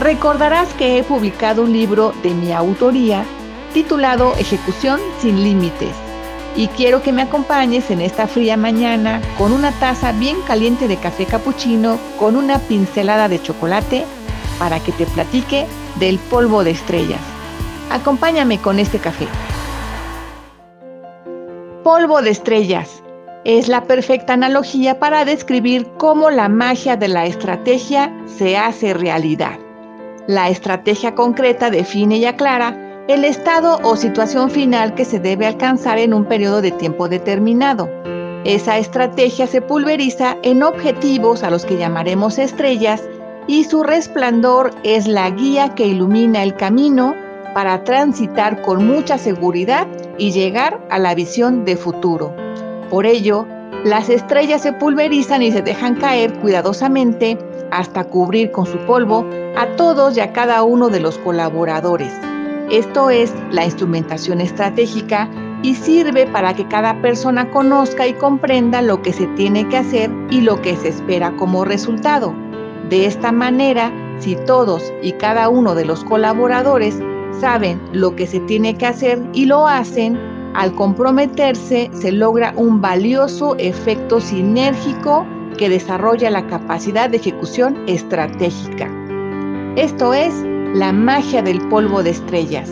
[0.00, 3.22] Recordarás que he publicado un libro de mi autoría
[3.74, 5.94] titulado Ejecución sin Límites
[6.56, 10.96] y quiero que me acompañes en esta fría mañana con una taza bien caliente de
[10.96, 14.06] café capuchino con una pincelada de chocolate
[14.58, 17.20] para que te platique del polvo de estrellas.
[17.90, 19.28] Acompáñame con este café.
[21.84, 23.02] Polvo de estrellas
[23.44, 29.58] es la perfecta analogía para describir cómo la magia de la estrategia se hace realidad.
[30.26, 35.98] La estrategia concreta define y aclara el estado o situación final que se debe alcanzar
[35.98, 37.88] en un periodo de tiempo determinado.
[38.44, 43.02] Esa estrategia se pulveriza en objetivos a los que llamaremos estrellas
[43.46, 47.14] y su resplandor es la guía que ilumina el camino
[47.54, 52.34] para transitar con mucha seguridad y llegar a la visión de futuro.
[52.90, 53.46] Por ello,
[53.84, 57.38] las estrellas se pulverizan y se dejan caer cuidadosamente
[57.70, 59.24] hasta cubrir con su polvo
[59.60, 62.14] a todos y a cada uno de los colaboradores.
[62.70, 65.28] Esto es la instrumentación estratégica
[65.62, 70.10] y sirve para que cada persona conozca y comprenda lo que se tiene que hacer
[70.30, 72.34] y lo que se espera como resultado.
[72.88, 76.98] De esta manera, si todos y cada uno de los colaboradores
[77.38, 80.18] saben lo que se tiene que hacer y lo hacen,
[80.54, 85.26] al comprometerse se logra un valioso efecto sinérgico
[85.58, 88.99] que desarrolla la capacidad de ejecución estratégica.
[89.76, 90.34] Esto es
[90.74, 92.68] la magia del polvo de estrellas.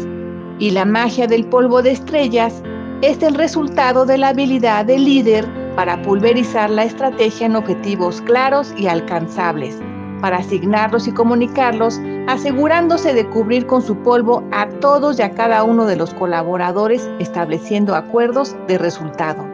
[0.59, 2.61] Y la magia del polvo de estrellas
[3.03, 8.75] es el resultado de la habilidad del líder para pulverizar la estrategia en objetivos claros
[8.77, 9.81] y alcanzables,
[10.21, 15.63] para asignarlos y comunicarlos, asegurándose de cubrir con su polvo a todos y a cada
[15.63, 19.47] uno de los colaboradores, estableciendo acuerdos de resultado.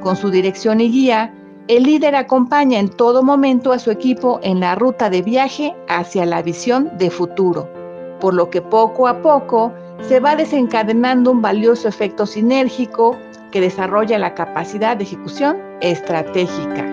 [0.00, 1.34] Con su dirección y guía,
[1.68, 6.24] el líder acompaña en todo momento a su equipo en la ruta de viaje hacia
[6.24, 7.68] la visión de futuro,
[8.20, 9.72] por lo que poco a poco
[10.02, 13.16] se va desencadenando un valioso efecto sinérgico
[13.50, 16.84] que desarrolla la capacidad de ejecución estratégica.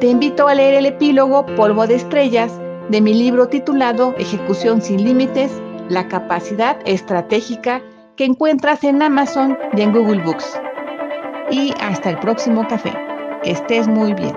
[0.00, 2.58] Te invito a leer el epílogo Polvo de Estrellas
[2.88, 5.52] de mi libro titulado Ejecución sin Límites,
[5.90, 7.82] la capacidad estratégica
[8.16, 10.58] que encuentras en Amazon y en Google Books
[11.50, 12.92] y hasta el próximo café.
[13.44, 14.36] Estés muy bien.